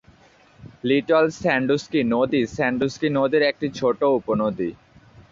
[0.83, 4.69] Little Sandusky নদী Sandusky নদীর একটি ছোট উপনদী।